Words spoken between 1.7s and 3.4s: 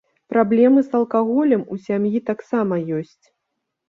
у сям'і таксама ёсць.